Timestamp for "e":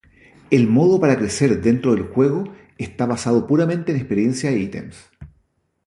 4.49-4.57